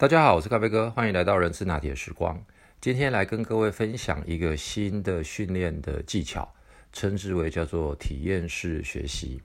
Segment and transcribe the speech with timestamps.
[0.00, 2.40] 大家好，我是咖啡哥，欢迎来到人资拿铁时光。
[2.80, 6.54] 今天来跟各位分享一个新的训练的技巧，
[6.92, 9.42] 称之为叫做体验式学习。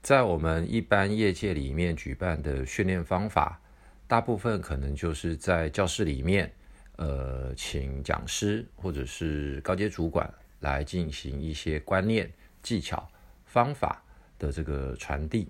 [0.00, 3.60] 在我们一般业界里面举办的训练方法，
[4.08, 6.50] 大部分可能就是在教室里面，
[6.96, 12.32] 呃，请讲师或者是高阶主管来进行一些观念、
[12.62, 13.06] 技巧、
[13.44, 14.02] 方法
[14.38, 15.46] 的这个传递。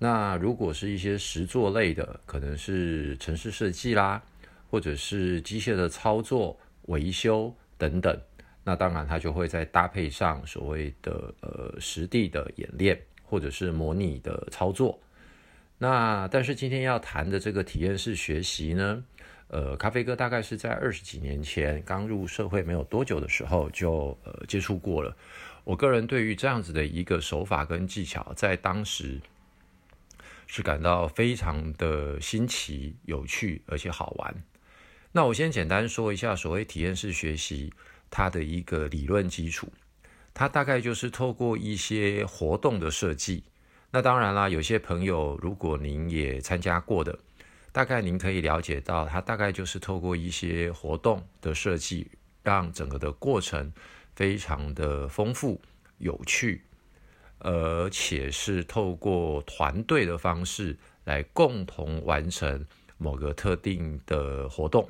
[0.00, 4.22] 那如果是一些实作类的，可能是城市设计啦，
[4.70, 8.16] 或者是机械的操作、维修等等，
[8.62, 14.96] 那当然它就会在搭配上所谓的呃实地的演练，或者是模拟的操作。
[15.78, 19.02] 那但是今天要谈的这个体验式学习呢，
[19.48, 25.16] 呃，咖啡哥大概是在二十几年前刚入社会没有多久的时候就呃接触过了。
[25.64, 29.20] 我个人对于这样子的一个手法跟技巧，在当时。
[30.48, 34.34] 是感到非常的新奇、有趣，而且好玩。
[35.12, 37.72] 那我先简单说一下所谓体验式学习
[38.10, 39.72] 它的一个理论基础。
[40.34, 43.44] 它大概就是透过一些活动的设计。
[43.90, 47.18] 那当然啦，有些朋友如果您也参加过的，
[47.72, 52.10] 大概您可以了解到，它大概就是透过一些活动的设计，
[52.42, 53.72] 让整个的过程
[54.14, 55.60] 非常的丰富、
[55.98, 56.62] 有趣。
[57.40, 64.88] 而且是透过团队的方式来共同完成某个特定的活动。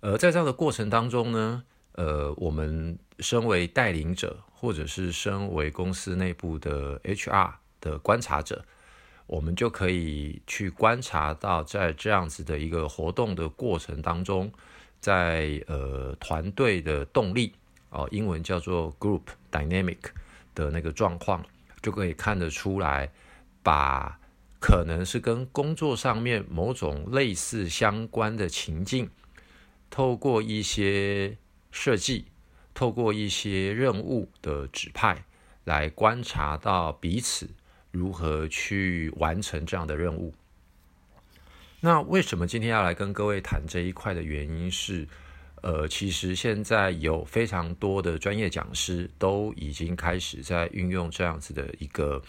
[0.00, 8.64] 而在这样的过程当中呢，呃，我们身为带领者，或者是身为公司内部的 HR 的观察者，
[9.26, 14.52] 我们就可以去观察到，在这样子的一个活动的过程当中，
[15.00, 17.54] 在呃团队的动力
[17.90, 19.98] 哦，英文叫做 Group Dynamic。
[20.54, 21.44] 的那个状况，
[21.80, 23.10] 就可以看得出来，
[23.62, 24.18] 把
[24.60, 29.10] 可能是跟工作上面某种类似相关的情境，
[29.90, 31.36] 透过一些
[31.70, 32.26] 设计，
[32.74, 35.24] 透过一些任务的指派，
[35.64, 37.50] 来观察到彼此
[37.90, 40.34] 如何去完成这样的任务。
[41.80, 45.08] 那为什么今天要来跟各位谈这一块的原因是？
[45.62, 52.20] 呃，其实现在有非常多的专业讲师都已经开始在运用这样子的一个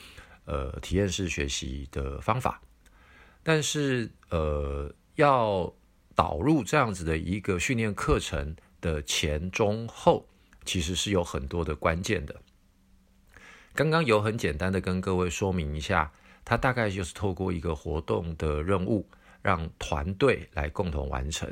[0.46, 2.62] 呃体验式学习的方法，
[3.42, 5.74] 但是呃要
[6.14, 10.28] 导入这样子的一个训练课程的前中后，
[10.64, 12.40] 其实是有很多的关键的。
[13.74, 16.12] 刚刚有很简单的跟各位说明一下，
[16.46, 19.10] 它大概就是透过一个活动的任务，
[19.42, 21.52] 让团队来共同完成。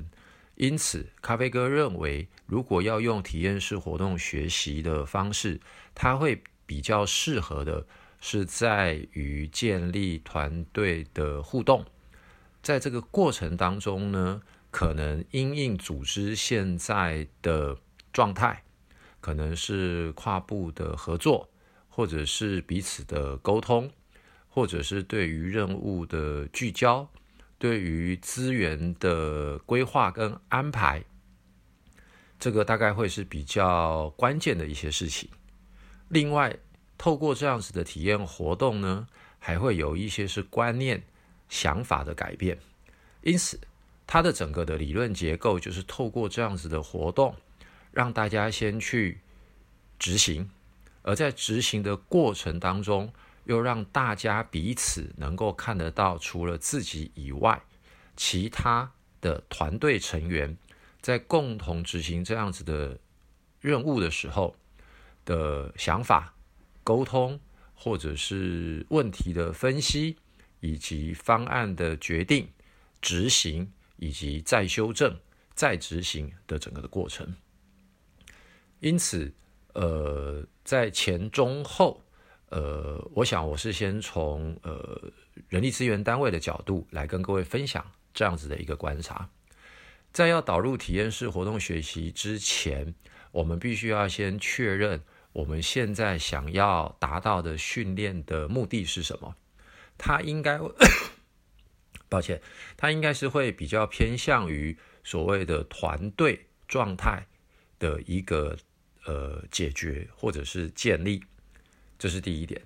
[0.56, 5.59] 因此，咖啡哥认为，如果要用体验式活动学习的方式，
[5.95, 7.88] 它会比较适合的
[8.19, 11.84] 是在于建立团队的互动。
[12.62, 17.75] 在这个过程当中呢，可能因应组织现在的
[18.13, 18.63] 状态，
[19.19, 21.50] 可能是跨部的合作，
[21.89, 23.89] 或者是彼此的沟通，
[24.47, 27.09] 或者是对于任务的聚焦。
[27.62, 31.06] 对于资源的规划跟安排，
[32.40, 35.30] 这个大概会是比较关键的一些事情。
[36.10, 36.58] 另外，
[36.98, 39.08] 透过这样子的体验活动呢，
[39.38, 41.04] 还会有一些是观念、
[41.50, 42.58] 想法的改变。
[43.22, 43.60] 因此，
[44.08, 47.36] 它的整个的理论结构就是透过这样子的活动，
[47.92, 49.20] 让大家先去
[50.00, 50.50] 执行，
[51.04, 53.14] 而在执行的过程当中。
[53.46, 57.62] 又让大家彼此能够看得到，除了自己以外，
[58.16, 60.56] 其他的团队成员
[61.02, 63.00] 在共同执行这样子的
[63.59, 64.56] 任务的时候
[65.25, 66.35] 的想法、
[66.84, 67.40] 沟通，
[67.74, 70.18] 或者是问题的分析，
[70.59, 72.47] 以及方案的决定、
[73.01, 75.19] 执行，以及再修正、
[75.56, 77.35] 再执行的整个的过程。
[78.80, 79.34] 因此，
[79.74, 82.03] 呃，在前、中、后。
[82.51, 85.01] 呃，我想我是先从呃
[85.47, 89.30] 人力资源单位的角度来跟各位分享这样子的一个观察。
[90.12, 92.94] 在要导入体验式活动学习之前，
[93.31, 95.01] 我们必须要先确认
[95.31, 99.33] 我们现在想要达到的训练的目的是什么。
[99.97, 100.59] 它应该，
[102.09, 102.42] 抱歉，
[102.75, 107.25] 它应该是会比较偏向于所谓的团队状态
[107.80, 108.57] 的一个
[109.06, 111.24] 呃解决或者是建立。
[112.01, 112.59] 这是第一点，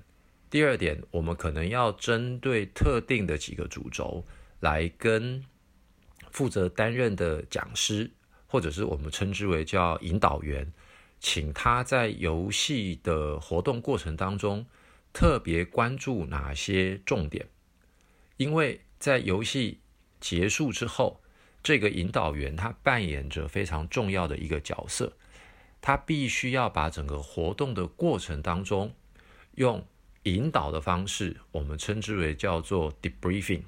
[0.50, 4.26] 第二点，我们可能要针对特定的几个主轴
[4.62, 5.44] 来跟
[6.32, 8.10] 负责担任的讲师，
[8.48, 10.72] 或者是我们称之为叫引导员，
[11.20, 14.66] 请他在游戏的活动过程当中
[15.12, 17.46] 特别关注哪些重点，
[18.38, 19.82] 因为在游戏
[20.22, 21.20] 结束之后，
[21.62, 25.12] 这个引导员他扮演着非常重要的一个角色，
[25.82, 28.94] 他必须要把整个活动的过程当中，
[29.56, 29.86] 用
[30.24, 33.64] 引导的方式，我们称之为叫做 debriefing，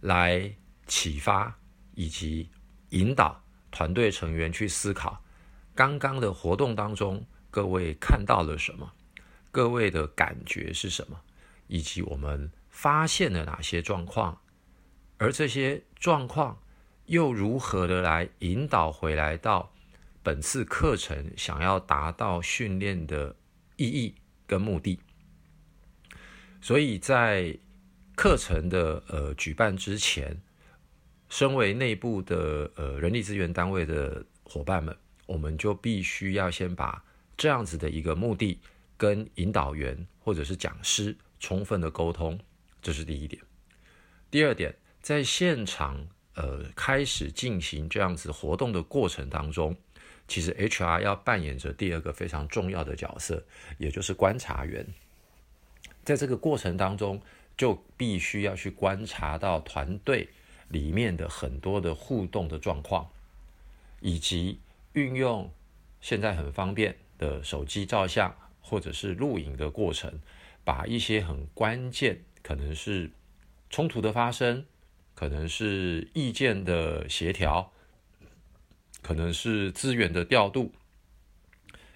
[0.00, 0.54] 来
[0.86, 1.58] 启发
[1.94, 2.48] 以及
[2.90, 5.22] 引导团队成员去思考
[5.74, 8.92] 刚刚的活动当中，各位看到了什么，
[9.50, 11.20] 各位的感觉是什么，
[11.66, 12.50] 以及我们。
[12.68, 14.38] 发现了哪些状况，
[15.16, 16.60] 而这些状况
[17.06, 19.72] 又如何的来引导回来到
[20.22, 23.34] 本次课程想要达到训练的
[23.76, 24.14] 意义
[24.46, 24.98] 跟目的？
[26.60, 27.56] 所以在
[28.14, 30.40] 课程的呃举办之前，
[31.28, 34.96] 身为内部的呃人力资源单位的伙伴们，
[35.26, 37.04] 我们就必须要先把
[37.36, 38.58] 这样子的一个目的
[38.96, 42.38] 跟引导员或者是讲师充分的沟通。
[42.80, 43.42] 这是第一点。
[44.30, 49.76] 第二点，在现场呃开始进行这样子活动的过程当中，
[50.28, 53.44] 其实 HR 要扮演着第二个非常重要的角色，
[53.78, 54.86] 也就是观察员。
[56.04, 57.20] 在这个过程当中，
[57.56, 60.28] 就必须要去观察到团队
[60.68, 63.08] 里面的很多的互动的状况，
[64.00, 64.60] 以及
[64.92, 65.50] 运用
[66.00, 70.20] 现在很方便的手机照相或者是录影的过程，
[70.64, 72.20] 把一些很关键。
[72.42, 73.10] 可能是
[73.70, 74.64] 冲突的发生，
[75.16, 77.72] 可能是意见的协调，
[79.06, 80.72] 可能是资源的调度，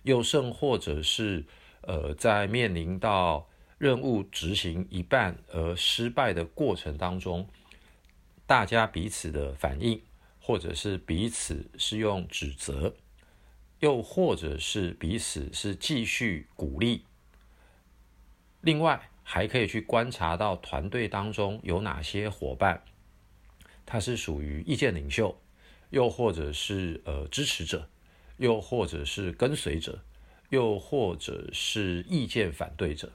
[0.04, 1.44] 又甚或者是
[1.80, 3.48] 呃，在面临到
[3.78, 7.48] 任务执行一半而失败的过程当中，
[8.46, 10.00] 大家彼此的反应，
[10.38, 12.94] 或者是彼此是用指责，
[13.80, 17.04] 又或者是彼此是继续鼓励，
[18.60, 19.08] 另外。
[19.22, 22.82] 还可以去观察到团队当中有哪些伙伴，
[23.86, 25.40] 他是属于意见领袖，
[25.90, 27.88] 又或者是呃支持者，
[28.38, 30.00] 又或者是跟随者，
[30.48, 33.12] 又或者是意见反对者。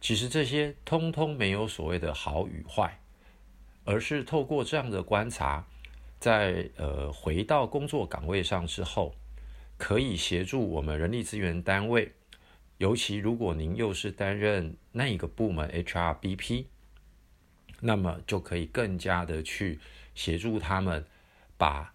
[0.00, 3.00] 其实这些通通没有所谓的好与坏，
[3.84, 5.66] 而是透过这样的观察，
[6.18, 9.14] 在呃回到工作岗位上之后，
[9.78, 12.12] 可以协助我们人力资源单位。
[12.78, 16.64] 尤其如果您又是担任那一个部门 HRBP，
[17.78, 19.78] 那么就可以更加的去
[20.16, 21.04] 协助他们
[21.56, 21.94] 把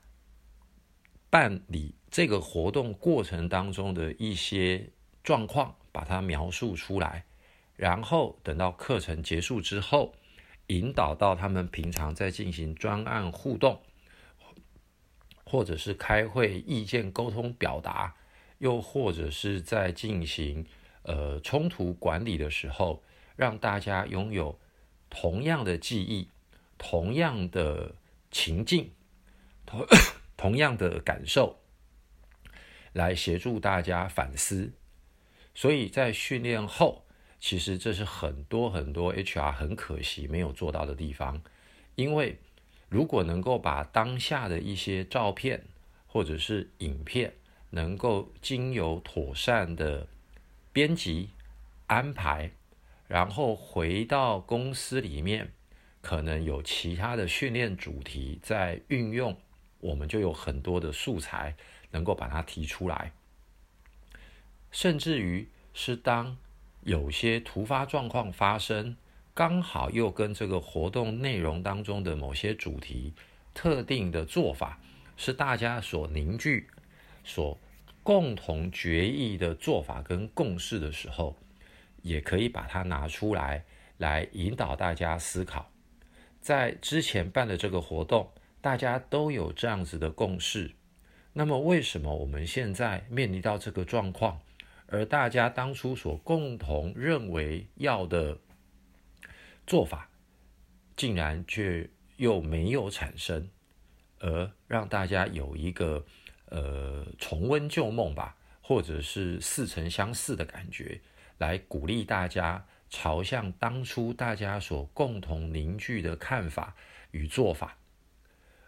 [1.30, 4.90] 办理这个活动过程当中的一些
[5.24, 7.26] 状况把它描述出来，
[7.76, 10.16] 然后等到课程结束之后，
[10.68, 13.82] 引导到他们平常在进行专案互动，
[15.44, 18.16] 或者是开会意见沟通表达，
[18.58, 20.66] 又或者是在进行。
[21.04, 23.02] 呃，冲突管理的时候，
[23.38, 24.60] 让大家拥有
[25.10, 26.28] 同样的记忆、
[26.78, 27.96] 同样的
[28.30, 28.92] 情境、
[29.68, 29.86] 同
[30.36, 31.60] 同样的感受，
[32.94, 34.74] 来协助大家反思。
[35.54, 37.06] 所以在训练后，
[37.40, 41.42] 其实这是很多很多 HR 很可惜没有做到的地方。
[41.96, 42.40] 因为
[42.90, 45.66] 如果能够把当下的一些照片
[46.06, 47.34] 或者是影片，
[47.72, 50.08] 能够经由妥善的
[50.72, 51.32] 编辑
[51.88, 52.52] 安排，
[53.08, 55.52] 然后回到公司里面，
[56.02, 59.36] 可能有其他的训练主题在运用，
[59.80, 61.56] 我们就有很多的素材
[61.92, 63.12] 能够把它提出来。
[64.72, 66.38] 甚至于是当
[66.84, 68.96] 有些突发状况发生，
[69.34, 73.14] 刚好又跟这个活动内容当中的某些主题
[73.54, 74.80] 特定的做法
[75.16, 76.68] 是大家所凝聚
[77.24, 77.58] 所。
[78.04, 81.36] 共同决议的做法跟共识的时候，
[82.04, 83.66] 也可以把它拿出来，
[83.98, 85.70] 来引导大家思考。
[86.40, 90.72] 在之前办的这个活动，大家都有这样子的共识。
[91.34, 94.40] 那么，为什么我们现在面临到这个状况，
[94.88, 98.38] 而大家当初所共同认为要的
[99.66, 100.10] 做法，
[100.96, 103.50] 竟然却又没有产生，
[104.20, 106.06] 而让大家有一个？
[106.50, 111.02] 呃，重温旧梦吧，或者是似曾相似的感觉，
[111.40, 116.74] 来鼓励大家朝向当初大家所共同凝聚的看法
[117.12, 117.76] 与做法。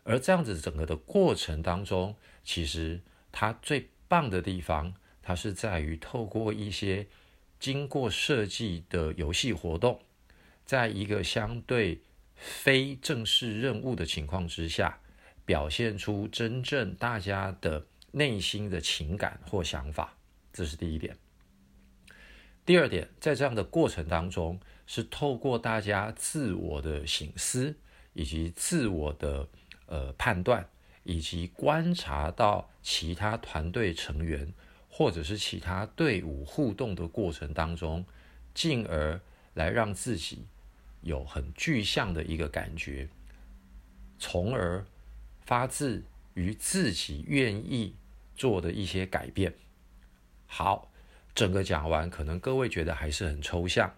[0.10, 3.00] 而这样子整个的过程当中，其实
[3.32, 7.06] 它最棒的地方，它是在于透过一些
[7.60, 10.02] 经过设计的游戏活动，
[10.66, 12.02] 在一个相对
[12.36, 15.00] 非正式任务的情况之下。
[15.46, 20.16] 表现出真正大家的内心的情感或想法，
[20.54, 21.18] 这是第一点。
[22.64, 27.76] 第二点，在这样的过程当中，是透过大家自我的醒思
[28.14, 29.48] 以及自我的
[29.90, 30.70] 呃判断，
[31.04, 34.54] 以及观察到其他团队成员
[34.88, 38.06] 或者是其他队伍互动的过程当中，
[38.54, 39.20] 进而
[39.56, 40.46] 来让自己
[41.02, 43.10] 有很具象的一个感觉，
[44.18, 44.86] 从而
[45.42, 46.04] 发自
[46.36, 47.96] 于自己愿意
[48.36, 49.54] 做的一些改变。
[50.46, 50.92] 好，
[51.34, 53.94] 整个讲完，可能各位觉得还是很抽象，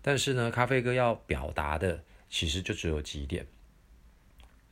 [0.00, 3.46] 但是呢，咖啡哥要表达的其实就只有几点。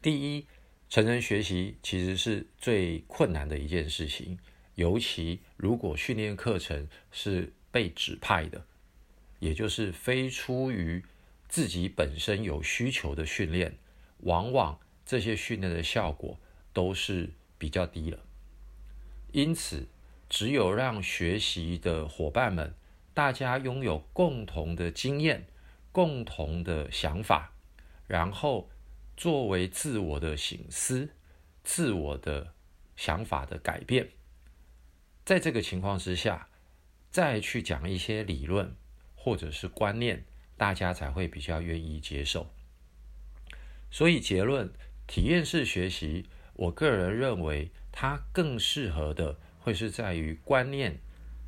[0.05, 0.47] 第一，
[0.91, 4.39] 成人学习其实是最困难的一件事情，
[4.75, 8.67] 尤其如果训练课程是被指派的，
[9.39, 11.03] 也就是非出于
[11.49, 13.79] 自己本身有需求的训练，
[14.19, 16.39] 往往这些训练的效果
[16.75, 18.19] 都是比较低了。
[19.33, 19.89] 因此，
[20.29, 22.75] 只有让学习的伙伴们
[23.15, 25.47] 大家拥有共同的经验、
[25.93, 27.55] 共同的想法，
[28.07, 28.69] 然后。
[29.17, 31.11] 作为自我的醒思、
[31.63, 32.53] 自我的
[32.97, 34.09] 想法的改变，
[35.25, 36.49] 在这个情况之下，
[37.11, 38.75] 再去讲一些理论
[39.15, 40.25] 或者是观念，
[40.57, 42.51] 大家才会比较愿意接受。
[43.91, 44.73] 所以结论，
[45.07, 50.99] 体验式学习，我个人认为它更适合的会是在于观念、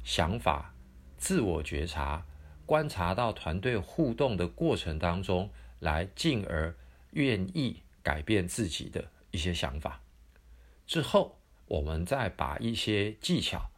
[0.04, 0.72] 想法、
[1.18, 2.24] 自我觉察、
[2.64, 6.76] 观察到团队互动的过程当中来，进而。
[7.16, 10.02] 愿意改变自己的一些想法
[10.86, 13.70] 之后，我们再把一些技巧、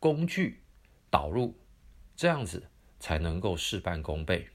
[0.00, 0.62] 工具
[1.08, 1.56] 导入，
[2.16, 2.68] 这样子
[2.98, 4.48] 才能够事半功倍。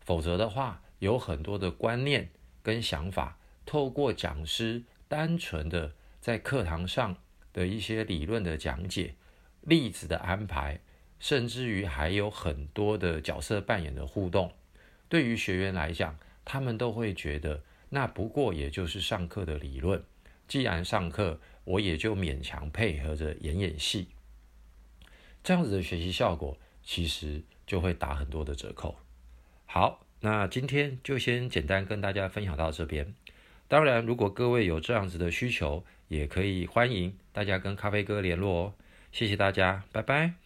[0.00, 2.30] 否则的话，有很多的观念
[2.62, 7.16] 跟想法，透过讲师单纯的在课堂上
[7.52, 9.16] 的一些理论的讲解、
[9.62, 10.80] 例子的安排，
[11.18, 14.52] 甚至于还有很多的角色扮演的互动，
[15.08, 16.16] 对于学员来讲。
[16.44, 20.02] 他们都会觉得，那不过也就是上课的理论。
[20.46, 24.08] 既然上课，我也就勉强配合着演演戏。
[25.42, 28.96] 这样子的学习效果，其实就会打很多的折扣。
[29.66, 33.14] 好，那今天就先简单跟大家分享到这边。
[33.66, 38.74] 当然，如果各位有这样子的需求，也可以欢迎大家跟咖啡哥联络哦。
[39.10, 40.43] 谢谢大家，拜拜。